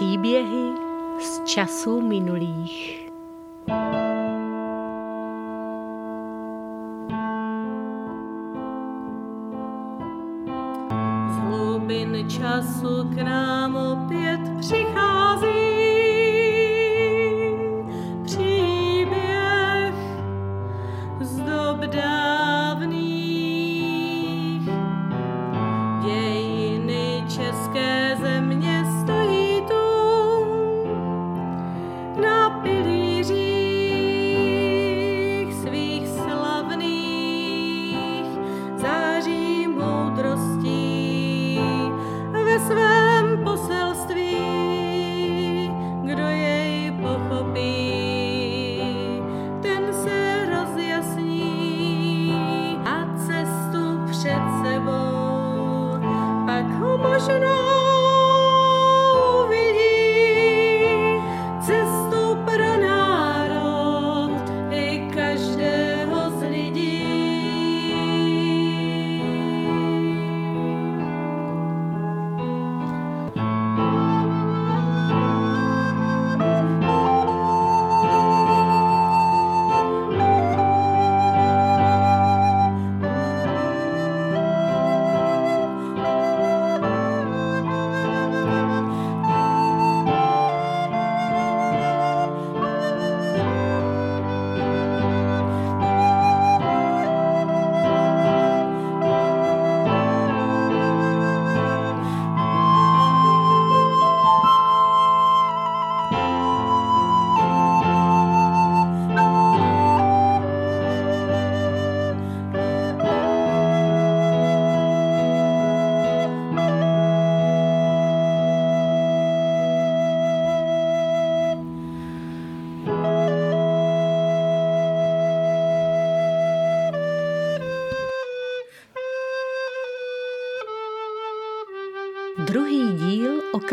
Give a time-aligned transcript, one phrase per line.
[0.00, 0.72] Příběhy
[1.18, 3.10] z časů minulých.
[11.28, 14.29] Z hlubin času k nám opět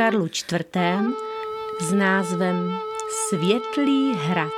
[0.07, 0.77] Karlu IV.
[1.79, 2.79] s názvem
[3.29, 4.51] Světlý hrad.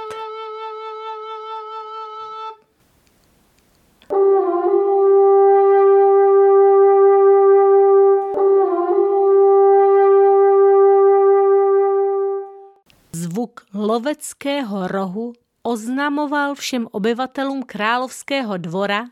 [13.12, 15.34] Zvuk loveckého rohu
[15.64, 19.06] oznamoval všem obyvatelům královského dvora,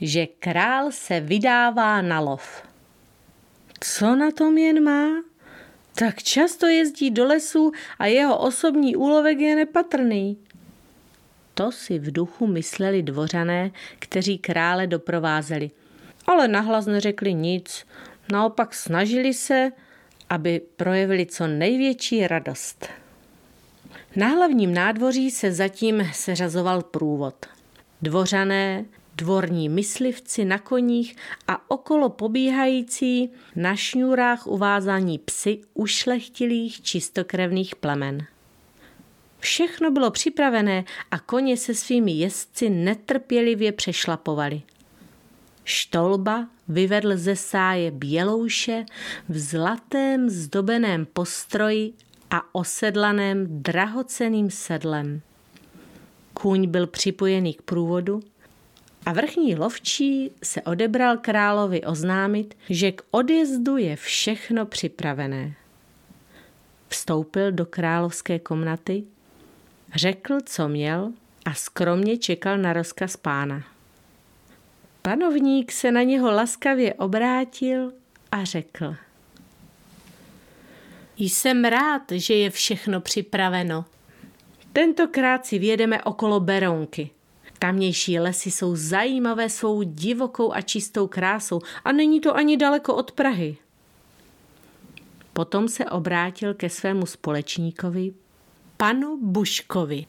[0.00, 2.62] že král se vydává na lov.
[3.80, 5.31] Co na tom jen má?
[5.94, 10.38] Tak často jezdí do lesu a jeho osobní úlovek je nepatrný.
[11.54, 15.70] To si v duchu mysleli dvořané, kteří krále doprovázeli.
[16.26, 17.86] Ale nahlas neřekli nic,
[18.32, 19.72] naopak snažili se,
[20.30, 22.88] aby projevili co největší radost.
[24.16, 27.46] Na hlavním nádvoří se zatím seřazoval průvod.
[28.02, 28.84] Dvořané,
[29.16, 31.16] dvorní myslivci na koních
[31.48, 38.26] a okolo pobíhající na šňůrách uvázaní psy ušlechtilých čistokrevných plemen.
[39.38, 44.62] Všechno bylo připravené a koně se svými jezdci netrpělivě přešlapovali.
[45.64, 48.84] Štolba vyvedl ze sáje bělouše
[49.28, 51.92] v zlatém zdobeném postroji
[52.30, 55.20] a osedlaném drahoceným sedlem.
[56.34, 58.20] Kůň byl připojený k průvodu
[59.06, 65.54] a vrchní lovčí se odebral královi oznámit, že k odjezdu je všechno připravené.
[66.88, 69.04] Vstoupil do královské komnaty,
[69.94, 71.12] řekl, co měl
[71.44, 73.62] a skromně čekal na rozkaz pána.
[75.02, 77.92] Panovník se na něho laskavě obrátil
[78.30, 78.96] a řekl.
[81.16, 83.84] Jsem rád, že je všechno připraveno.
[84.72, 87.10] Tentokrát si vědeme okolo Berounky.
[87.62, 93.12] Tamnější lesy jsou zajímavé svou divokou a čistou krásou a není to ani daleko od
[93.12, 93.56] Prahy.
[95.32, 98.12] Potom se obrátil ke svému společníkovi,
[98.76, 100.06] panu Buškovi.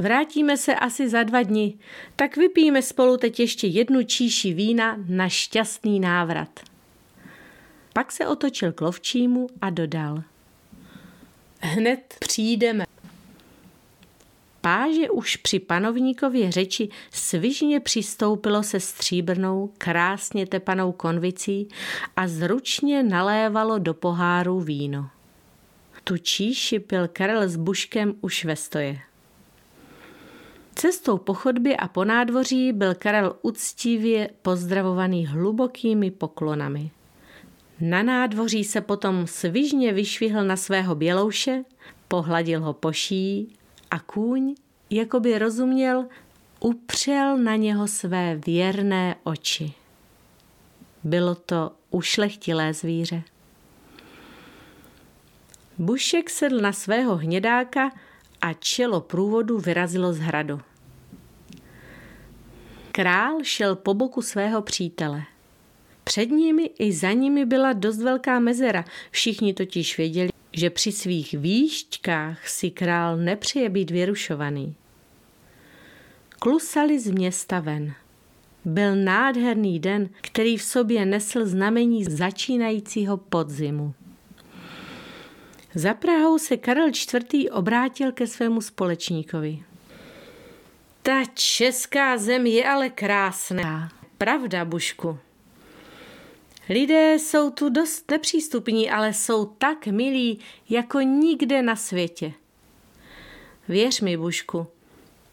[0.00, 1.74] Vrátíme se asi za dva dny,
[2.16, 6.60] tak vypijeme spolu teď ještě jednu číši vína na šťastný návrat.
[7.92, 10.22] Pak se otočil k lovčímu a dodal.
[11.60, 12.87] Hned přijdeme.
[14.60, 21.68] Páže už při panovníkově řeči svižně přistoupilo se stříbrnou, krásně tepanou konvicí
[22.16, 25.10] a zručně nalévalo do poháru víno.
[26.04, 28.98] Tu číši pil Karel s Buškem už ve stoje.
[30.74, 36.90] Cestou po chodbě a po nádvoří byl Karel uctivě pozdravovaný hlubokými poklonami.
[37.80, 41.64] Na nádvoří se potom svižně vyšvihl na svého bělouše,
[42.08, 43.57] pohladil ho po šíji
[43.90, 44.54] a kůň,
[44.90, 46.06] jako by rozuměl,
[46.60, 49.72] upřel na něho své věrné oči.
[51.04, 53.22] Bylo to ušlechtilé zvíře.
[55.78, 57.90] Bušek sedl na svého hnědáka
[58.40, 60.60] a čelo průvodu vyrazilo z hradu.
[62.92, 65.22] Král šel po boku svého přítele.
[66.04, 68.84] Před nimi i za nimi byla dost velká mezera.
[69.10, 74.74] Všichni totiž věděli, že při svých výšťkách si král nepřeje být vyrušovaný.
[76.38, 77.94] Klusali z města ven.
[78.64, 83.94] Byl nádherný den, který v sobě nesl znamení začínajícího podzimu.
[85.74, 87.52] Za Prahou se Karel IV.
[87.52, 89.62] obrátil ke svému společníkovi.
[91.02, 93.92] Ta česká zem je ale krásná.
[94.18, 95.18] Pravda, Bušku.
[96.68, 100.38] Lidé jsou tu dost nepřístupní, ale jsou tak milí,
[100.70, 102.32] jako nikde na světě.
[103.68, 104.66] Věř mi, Bušku,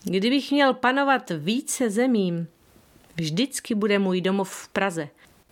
[0.04, 2.48] kdybych měl panovat více zemím,
[3.16, 5.10] vždycky bude můj domov v Praze,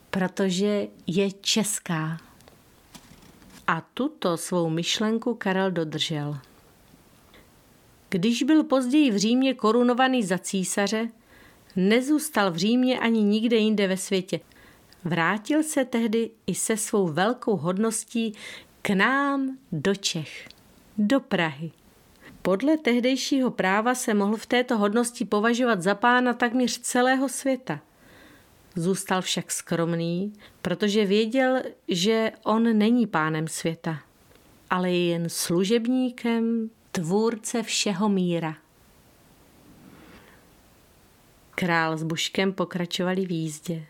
[0.09, 2.17] protože je česká.
[3.67, 6.37] A tuto svou myšlenku Karel dodržel.
[8.09, 11.09] Když byl později v Římě korunovaný za císaře,
[11.75, 14.39] nezůstal v Římě ani nikde jinde ve světě.
[15.05, 18.33] Vrátil se tehdy i se svou velkou hodností
[18.81, 20.47] k nám do Čech,
[20.97, 21.71] do Prahy.
[22.41, 27.79] Podle tehdejšího práva se mohl v této hodnosti považovat za pána takměř celého světa.
[28.75, 33.99] Zůstal však skromný, protože věděl, že on není pánem světa,
[34.69, 38.57] ale je jen služebníkem tvůrce všeho míra.
[41.55, 43.85] Král s Buškem pokračovali v jízdě.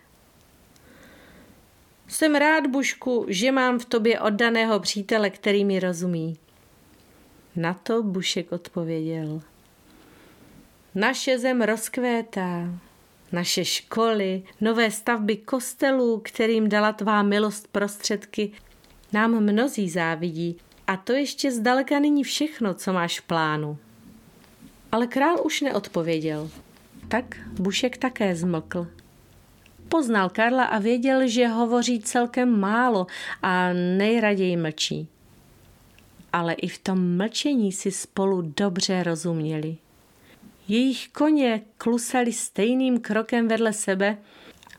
[2.08, 6.36] Jsem rád, Bušku, že mám v tobě oddaného přítele, který mi rozumí.
[7.56, 9.42] Na to Bušek odpověděl.
[10.94, 12.68] Naše zem rozkvétá,
[13.32, 18.52] naše školy, nové stavby kostelů, kterým dala tvá milost prostředky,
[19.12, 20.56] nám mnozí závidí
[20.86, 23.78] a to ještě zdaleka není všechno, co máš v plánu.
[24.92, 26.50] Ale král už neodpověděl.
[27.08, 28.86] Tak Bušek také zmlkl.
[29.94, 33.06] Poznal Karla a věděl, že hovoří celkem málo
[33.42, 35.08] a nejraději mlčí.
[36.32, 39.76] Ale i v tom mlčení si spolu dobře rozuměli.
[40.68, 44.18] Jejich koně klusali stejným krokem vedle sebe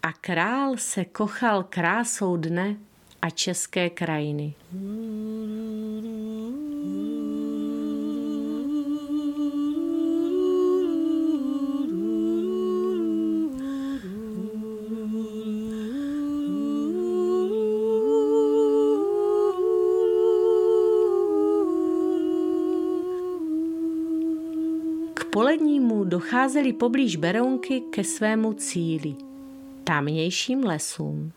[0.04, 2.76] a král se kochal krásou dne
[3.22, 4.54] a české krajiny.
[4.72, 4.74] K
[26.26, 29.16] docházeli poblíž Berounky ke svému cíli,
[29.84, 31.32] tamnějším lesům.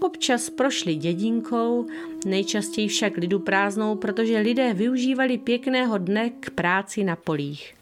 [0.00, 1.86] Občas prošli dědinkou,
[2.26, 7.74] nejčastěji však lidu prázdnou, protože lidé využívali pěkného dne k práci na polích.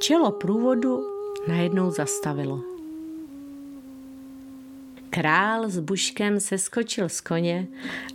[0.00, 1.02] Čelo průvodu
[1.48, 2.77] najednou zastavilo.
[5.18, 7.66] Král s Buškem seskočil z koně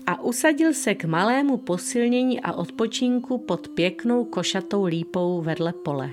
[0.07, 6.09] a usadil se k malému posilnění a odpočinku pod pěknou košatou lípou vedle pole.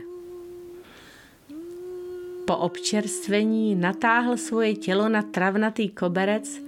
[2.46, 6.60] Po občerstvení natáhl svoje tělo na travnatý koberec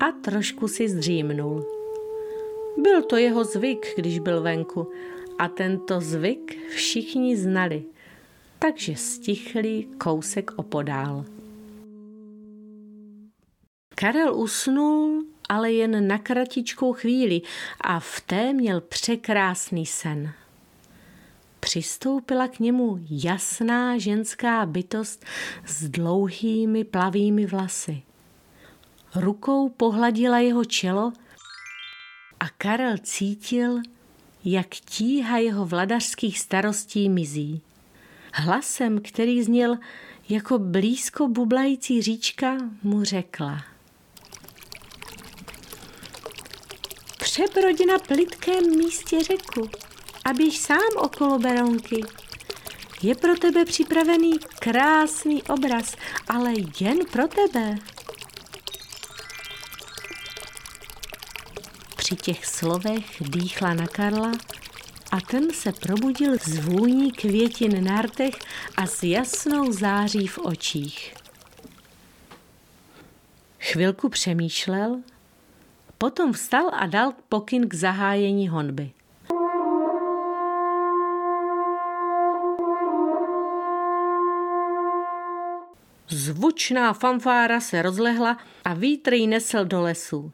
[0.00, 1.66] a trošku si zdřímnul.
[2.78, 4.90] Byl to jeho zvyk, když byl venku
[5.38, 7.84] a tento zvyk všichni znali,
[8.58, 11.24] takže stichli kousek opodál.
[14.04, 17.42] Karel usnul, ale jen na kratičkou chvíli
[17.80, 20.32] a v té měl překrásný sen
[21.60, 25.24] přistoupila k němu jasná ženská bytost
[25.66, 28.02] s dlouhými plavými vlasy.
[29.14, 31.12] Rukou pohladila jeho čelo
[32.40, 33.80] a Karel cítil,
[34.44, 37.62] jak tíha jeho vladařských starostí mizí.
[38.34, 39.76] Hlasem, který zněl
[40.28, 43.73] jako blízko bublající říčka, mu řekla.
[47.34, 49.70] Přebroď na plitkém místě řeku
[50.24, 52.04] a běž sám okolo Beronky.
[53.02, 55.96] Je pro tebe připravený krásný obraz,
[56.28, 57.74] ale jen pro tebe.
[61.96, 64.32] Při těch slovech dýchla na Karla
[65.10, 68.34] a ten se probudil z vůní květin na rtech
[68.76, 71.14] a s jasnou září v očích.
[73.58, 75.00] Chvilku přemýšlel,
[76.04, 78.92] potom vstal a dal pokyn k zahájení honby.
[86.08, 90.32] Zvučná fanfára se rozlehla a vítr ji nesl do lesů.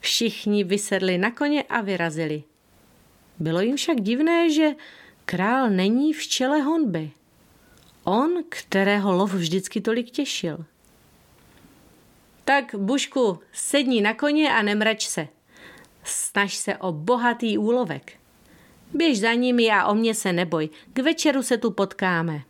[0.00, 2.42] Všichni vysedli na koně a vyrazili.
[3.38, 4.70] Bylo jim však divné, že
[5.24, 7.10] král není v čele honby.
[8.04, 10.64] On, kterého lov vždycky tolik těšil.
[12.44, 15.28] Tak, Bušku, sedni na koně a nemrač se.
[16.04, 18.12] Snaž se o bohatý úlovek.
[18.94, 20.68] Běž za nimi a o mě se neboj.
[20.92, 22.42] K večeru se tu potkáme.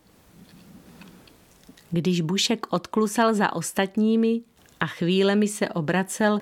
[1.91, 4.41] Když Bušek odklusal za ostatními
[4.79, 6.39] a chvílemi se obracel,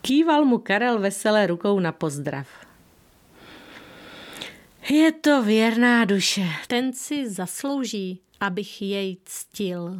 [0.00, 2.48] kýval mu Karel veselé rukou na pozdrav.
[4.90, 9.98] Je to věrná duše, ten si zaslouží, abych jej ctil.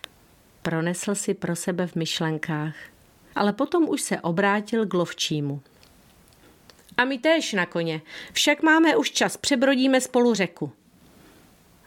[0.64, 2.74] Pronesl si pro sebe v myšlenkách,
[3.34, 5.62] ale potom už se obrátil k lovčímu.
[6.96, 8.02] A my též na koně,
[8.32, 10.72] však máme už čas, přebrodíme spolu řeku.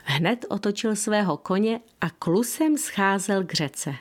[0.03, 3.95] Hned otočil svého koně a klusem scházel k řece.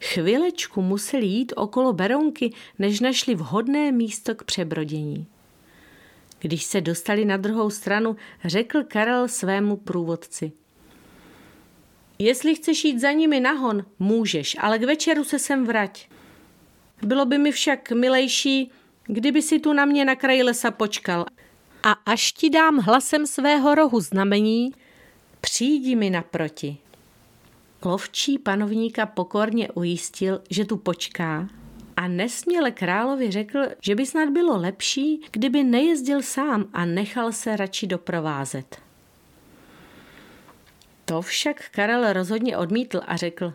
[0.00, 5.26] Chvilečku museli jít okolo Berounky, než našli vhodné místo k přebrodění.
[6.38, 10.52] Když se dostali na druhou stranu, řekl Karel svému průvodci.
[12.18, 16.08] Jestli chceš jít za nimi nahon, můžeš, ale k večeru se sem vrať.
[17.02, 18.70] Bylo by mi však milejší,
[19.06, 21.26] kdyby si tu na mě na kraji lesa počkal.
[21.82, 24.72] A až ti dám hlasem svého rohu znamení,
[25.40, 26.76] přijdi mi naproti.
[27.84, 31.48] Lovčí panovníka pokorně ujistil, že tu počká
[31.96, 37.56] a nesměle královi řekl, že by snad bylo lepší, kdyby nejezdil sám a nechal se
[37.56, 38.76] radši doprovázet.
[41.14, 43.54] To však Karel rozhodně odmítl a řekl,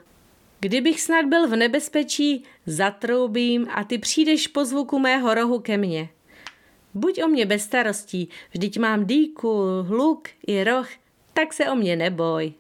[0.60, 6.10] kdybych snad byl v nebezpečí, zatroubím a ty přijdeš po zvuku mého rohu ke mně.
[6.94, 10.88] Buď o mě bez starostí, vždyť mám dýku, hluk i roh,
[11.34, 12.54] tak se o mě neboj.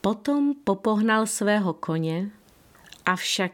[0.00, 2.30] Potom popohnal svého koně,
[3.06, 3.52] avšak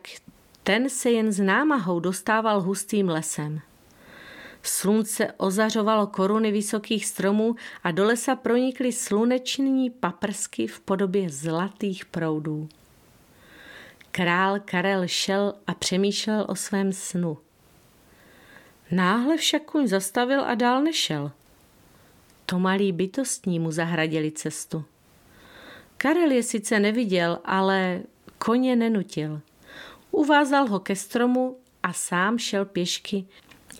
[0.63, 3.61] ten se jen s námahou dostával hustým lesem.
[4.63, 7.55] Slunce ozařovalo koruny vysokých stromů
[7.85, 12.69] a do lesa pronikly sluneční paprsky v podobě zlatých proudů.
[14.11, 17.39] Král Karel šel a přemýšlel o svém snu.
[18.91, 21.33] Náhle však kuň zastavil a dál nešel.
[22.47, 24.85] To malý bytostní mu zahradili cestu.
[25.97, 28.03] Karel je sice neviděl, ale
[28.39, 29.41] koně nenutil.
[30.11, 33.27] Uvázal ho ke stromu a sám šel pěšky,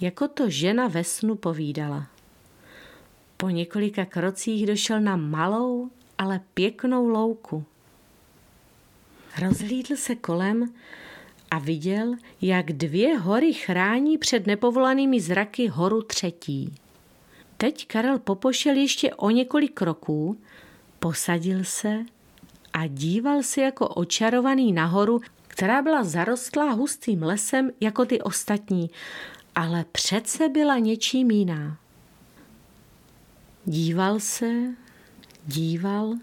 [0.03, 2.07] jako to žena ve snu povídala.
[3.37, 7.65] Po několika krocích došel na malou, ale pěknou louku.
[9.43, 10.73] Rozhlídl se kolem
[11.51, 16.75] a viděl, jak dvě hory chrání před nepovolanými zraky horu třetí.
[17.57, 20.39] Teď Karel popošel ještě o několik kroků,
[20.99, 22.05] posadil se
[22.73, 28.91] a díval se jako očarovaný nahoru, která byla zarostlá hustým lesem jako ty ostatní,
[29.55, 31.79] ale přece byla něčím jiná.
[33.65, 34.53] Díval se,
[35.47, 36.15] díval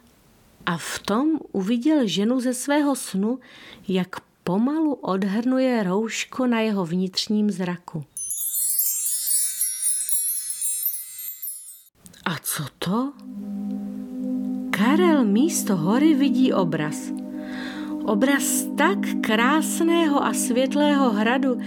[0.66, 3.40] a v tom uviděl ženu ze svého snu,
[3.88, 8.06] jak pomalu odhrnuje rouško na jeho vnitřním zraku.
[12.26, 13.14] A co to?
[14.70, 17.12] Karel místo hory vidí obraz.
[18.06, 21.60] Obraz tak krásného a světlého hradu,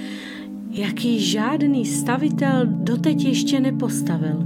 [0.72, 4.44] jaký žádný stavitel doteď ještě nepostavil.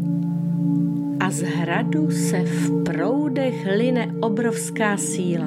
[1.20, 5.46] A z hradu se v proudech line obrovská síla.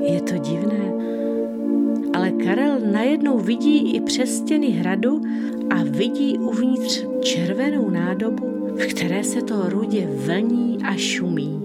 [0.00, 0.92] Je to divné,
[2.14, 5.22] ale Karel najednou vidí i přes stěny hradu
[5.70, 11.62] a vidí uvnitř červenou nádobu, v které se to rudě vlní a šumí.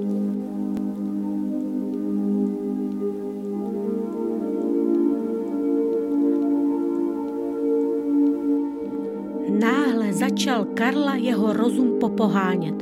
[9.59, 12.75] Náhle začal Karla jeho rozum popohánět.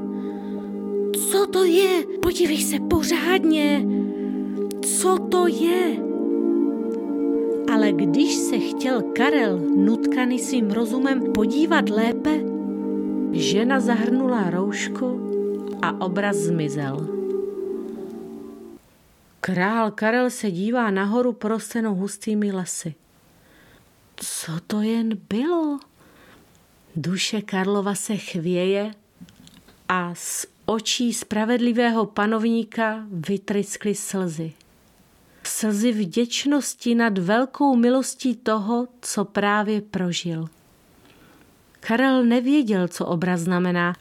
[1.31, 2.03] Co to je?
[2.21, 3.85] Podívej se pořádně.
[4.81, 5.97] Co to je?
[7.73, 12.40] Ale když se chtěl Karel nutkany svým rozumem podívat lépe,
[13.31, 15.31] Žena zahrnula roušku
[15.81, 17.07] a obraz zmizel.
[19.41, 22.95] Král Karel se dívá nahoru prostenou hustými lesy.
[24.15, 25.79] Co to jen bylo?
[26.95, 28.91] Duše Karlova se chvěje
[29.89, 34.53] a z očí spravedlivého panovníka vytryskly slzy.
[35.43, 40.49] Slzy vděčnosti nad velkou milostí toho, co právě prožil.
[41.81, 43.95] Karel nevěděl, co obraz znamená,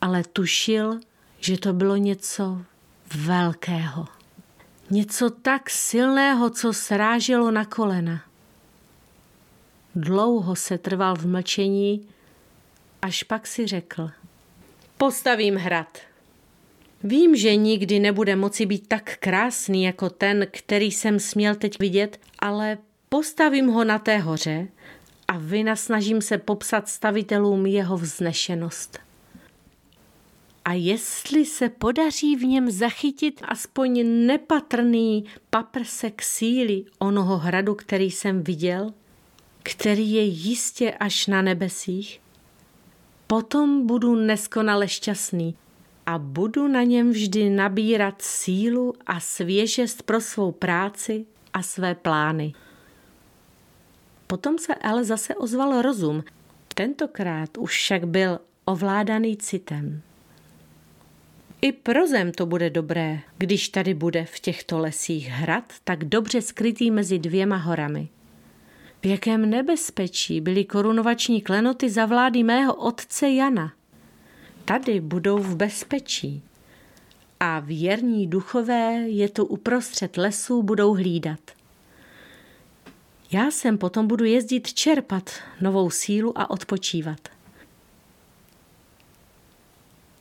[0.00, 1.00] ale tušil,
[1.40, 2.62] že to bylo něco
[3.16, 4.06] velkého.
[4.90, 8.22] Něco tak silného, co sráželo na kolena.
[9.94, 12.06] Dlouho se trval v mlčení,
[13.02, 14.10] až pak si řekl.
[14.96, 15.98] Postavím hrad.
[17.04, 22.20] Vím, že nikdy nebude moci být tak krásný jako ten, který jsem směl teď vidět,
[22.38, 24.68] ale postavím ho na té hoře
[25.28, 28.98] a vynasnažím se popsat stavitelům jeho vznešenost.
[30.64, 38.42] A jestli se podaří v něm zachytit aspoň nepatrný paprsek síly onoho hradu, který jsem
[38.42, 38.92] viděl,
[39.62, 42.20] který je jistě až na nebesích,
[43.26, 45.54] potom budu neskonale šťastný
[46.06, 52.52] a budu na něm vždy nabírat sílu a svěžest pro svou práci a své plány.
[54.32, 56.24] Potom se ale zase ozval rozum.
[56.74, 60.02] Tentokrát už však byl ovládaný citem.
[61.60, 66.42] I pro zem to bude dobré, když tady bude v těchto lesích hrad tak dobře
[66.42, 68.08] skrytý mezi dvěma horami.
[69.02, 73.72] V jakém nebezpečí byly korunovační klenoty za vlády mého otce Jana.
[74.64, 76.42] Tady budou v bezpečí.
[77.40, 81.61] A věrní duchové je tu uprostřed lesů budou hlídat.
[83.32, 87.28] Já sem potom budu jezdit čerpat novou sílu a odpočívat.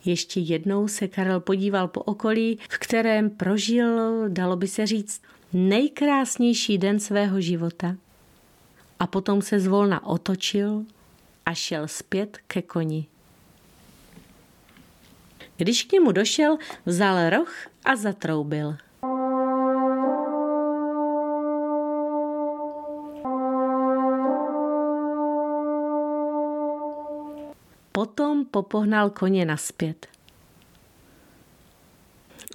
[0.05, 5.21] Ještě jednou se Karel podíval po okolí, v kterém prožil, dalo by se říct,
[5.53, 7.95] nejkrásnější den svého života.
[8.99, 10.85] A potom se zvolna otočil
[11.45, 13.05] a šel zpět ke koni.
[15.57, 17.53] Když k němu došel, vzal roh
[17.85, 18.77] a zatroubil–
[28.11, 30.07] potom popohnal koně naspět.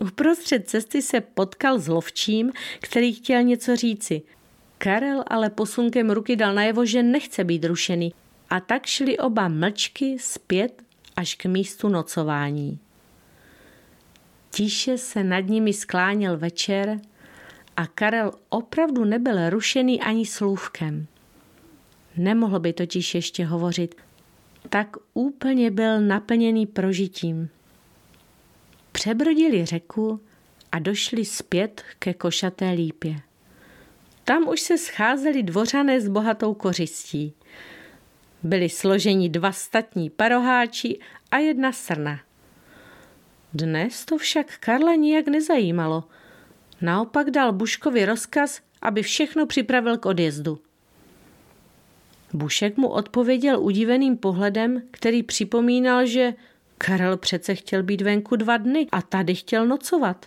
[0.01, 4.23] Uprostřed cesty se potkal s lovčím, který chtěl něco říci.
[4.79, 8.14] Karel ale posunkem ruky dal najevo, že nechce být rušený
[8.51, 10.83] a tak šli oba mlčky zpět
[11.16, 12.79] až k místu nocování.
[14.51, 17.01] Tiše se nad nimi skláněl večer
[17.77, 21.07] a Karel opravdu nebyl rušený ani slůvkem.
[22.16, 23.95] Nemohl by totiž ještě hovořit,
[24.68, 27.48] tak úplně byl naplněný prožitím.
[28.92, 30.20] Přebrodili řeku
[30.72, 33.16] a došli zpět ke košaté lípě.
[34.24, 37.33] Tam už se scházeli dvořané s bohatou kořistí.
[38.42, 40.98] Byli složeni dva statní paroháči
[41.31, 42.20] a jedna srna.
[43.55, 46.05] Dnes to však Karla nijak nezajímalo.
[46.81, 50.59] Naopak dal Buškovi rozkaz, aby všechno připravil k odjezdu.
[52.33, 56.35] Bušek mu odpověděl udiveným pohledem, který připomínal, že
[56.79, 60.27] Karel přece chtěl být venku dva dny a tady chtěl nocovat.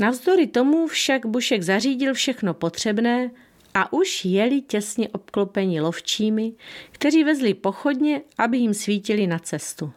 [0.00, 3.30] Navzdory tomu však Bušek zařídil všechno potřebné
[3.74, 6.52] a už jeli těsně obklopeni lovčími,
[6.92, 9.92] kteří vezli pochodně, aby jim svítili na cestu.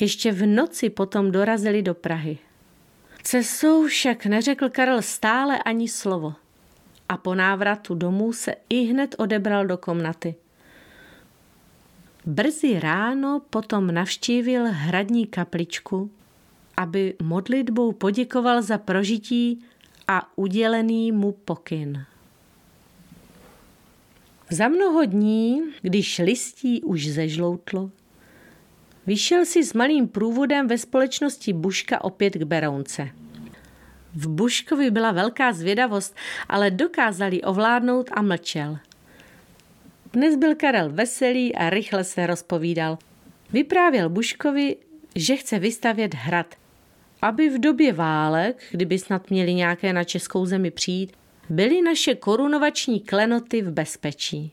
[0.00, 2.38] Ještě v noci potom dorazili do Prahy.
[3.22, 6.34] Cestou však neřekl Karel stále ani slovo
[7.08, 10.34] a po návratu domů se i hned odebral do komnaty.
[12.26, 16.10] Brzy ráno potom navštívil hradní kapličku,
[16.76, 19.64] aby modlitbou poděkoval za prožití
[20.08, 22.04] a udělený mu pokyn.
[24.50, 27.90] Za mnoho dní, když listí už zežloutlo,
[29.06, 33.08] vyšel si s malým průvodem ve společnosti Buška opět k Berounce.
[34.14, 36.16] V Buškovi byla velká zvědavost,
[36.48, 38.78] ale dokázali ovládnout a mlčel.
[40.12, 42.98] Dnes byl Karel veselý a rychle se rozpovídal.
[43.52, 44.76] Vyprávěl Buškovi,
[45.14, 46.54] že chce vystavět hrad,
[47.22, 51.12] aby v době válek, kdyby snad měli nějaké na českou zemi přijít,
[51.48, 54.52] byly naše korunovační klenoty v bezpečí.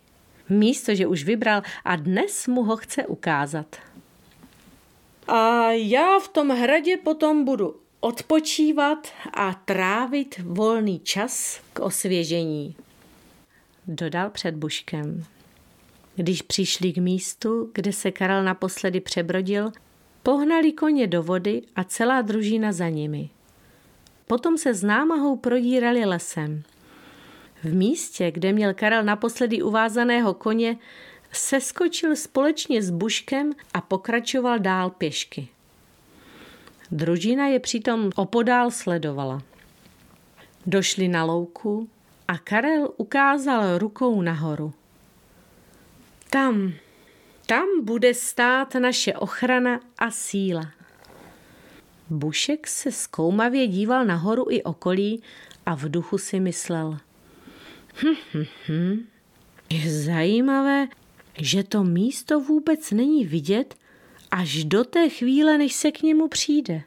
[0.50, 3.76] Místo, že už vybral a dnes mu ho chce ukázat.
[5.28, 12.76] A já v tom hradě potom budu odpočívat a trávit volný čas k osvěžení.
[13.88, 15.26] Dodal před Buškem.
[16.16, 19.72] Když přišli k místu, kde se Karel naposledy přebrodil,
[20.24, 23.30] pohnali koně do vody a celá družina za nimi.
[24.28, 26.64] Potom se s námahou prodírali lesem.
[27.64, 30.78] V místě, kde měl Karel naposledy uvázaného koně,
[31.32, 35.48] seskočil společně s Buškem a pokračoval dál pěšky.
[36.91, 39.41] Družina je přitom opodál sledovala.
[40.65, 41.89] Došli na louku
[42.27, 44.73] a Karel ukázal rukou nahoru.
[46.30, 46.73] Tam,
[47.45, 50.71] tam bude stát naše ochrana a síla.
[52.10, 55.23] Bušek se zkoumavě díval nahoru i okolí
[55.65, 56.97] a v duchu si myslel.
[58.04, 59.08] Hm, hm, hm.
[59.69, 60.88] Je zajímavé,
[61.38, 63.75] že to místo vůbec není vidět
[64.32, 66.82] až do té chvíle, než se k němu přijde.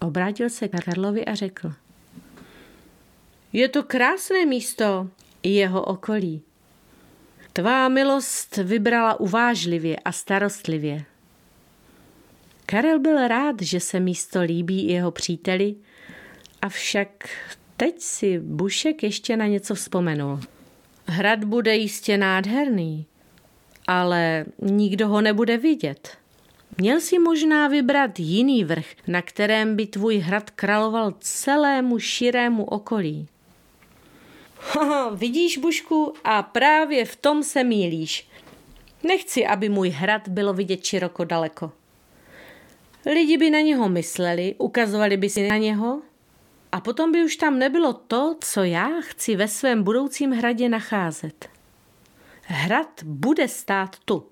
[0.00, 1.72] Obrátil se k Karlovi a řekl.
[3.52, 5.08] Je to krásné místo,
[5.42, 6.42] jeho okolí.
[7.52, 11.04] Tvá milost vybrala uvážlivě a starostlivě.
[12.66, 15.74] Karel byl rád, že se místo líbí jeho příteli,
[16.62, 17.08] avšak
[17.76, 20.40] teď si Bušek ještě na něco vzpomenul.
[21.06, 23.06] Hrad bude jistě nádherný,
[23.90, 26.16] ale nikdo ho nebude vidět.
[26.78, 33.26] Měl si možná vybrat jiný vrch, na kterém by tvůj hrad královal celému širému okolí.
[34.60, 38.28] Haha, vidíš, Bušku, a právě v tom se mílíš.
[39.02, 41.72] Nechci, aby můj hrad bylo vidět široko daleko.
[43.06, 46.02] Lidi by na něho mysleli, ukazovali by si na něho
[46.72, 51.59] a potom by už tam nebylo to, co já chci ve svém budoucím hradě nacházet.
[52.52, 54.26] Hrad bude stát tu.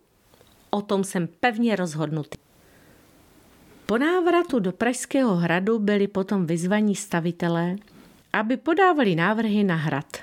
[0.70, 2.38] O tom jsem pevně rozhodnutý.
[3.86, 7.76] Po návratu do Pražského hradu byli potom vyzvaní stavitelé,
[8.32, 10.16] aby podávali návrhy na hrad.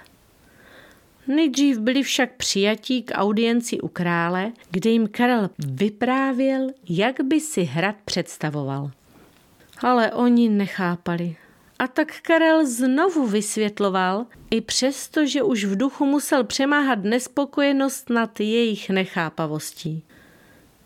[1.27, 7.63] Nejdřív byli však přijatí k audienci u krále, kde jim Karel vyprávěl, jak by si
[7.63, 8.91] hrad představoval.
[9.79, 11.35] Ale oni nechápali.
[11.79, 18.39] A tak Karel znovu vysvětloval, i přesto, že už v duchu musel přemáhat nespokojenost nad
[18.39, 20.03] jejich nechápavostí.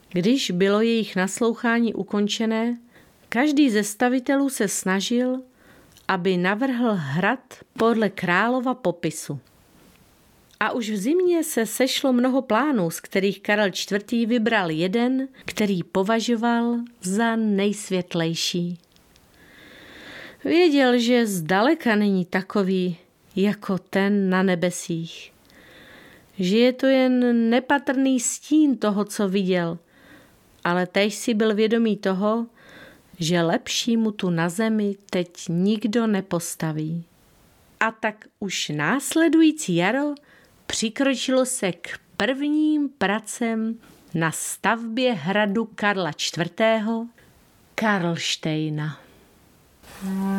[0.10, 2.78] Když bylo jejich naslouchání ukončené,
[3.30, 5.42] každý ze stavitelů se snažil,
[6.08, 7.40] aby navrhl hrad
[7.78, 9.40] podle králova popisu.
[10.60, 14.30] A už v zimě se sešlo mnoho plánů, z kterých Karel IV.
[14.30, 18.78] vybral jeden, který považoval za nejsvětlejší.
[20.44, 22.98] Věděl, že zdaleka není takový
[23.36, 25.34] jako ten na nebesích.
[26.40, 29.78] Že je to jen nepatrný stín toho, co viděl,
[30.64, 32.48] ale tež si byl vědomý toho,
[33.20, 37.04] že lepší mu tu na zemi teď nikdo nepostaví.
[37.80, 40.14] A tak už následující jaro
[40.66, 43.80] přikročilo se k prvním pracem
[44.14, 46.52] na stavbě hradu Karla IV.
[47.76, 49.09] Karlštejna.
[50.02, 50.30] うん